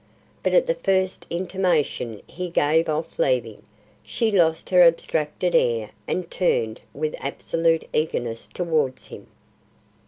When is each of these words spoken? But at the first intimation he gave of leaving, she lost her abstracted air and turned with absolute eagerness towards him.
But 0.41 0.55
at 0.55 0.65
the 0.65 0.73
first 0.73 1.27
intimation 1.29 2.23
he 2.25 2.49
gave 2.49 2.89
of 2.89 3.19
leaving, 3.19 3.61
she 4.01 4.31
lost 4.31 4.71
her 4.71 4.81
abstracted 4.81 5.53
air 5.53 5.91
and 6.07 6.31
turned 6.31 6.81
with 6.91 7.13
absolute 7.19 7.85
eagerness 7.93 8.47
towards 8.47 9.09
him. 9.09 9.27